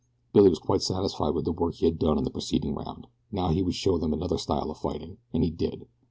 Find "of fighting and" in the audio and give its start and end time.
4.71-5.43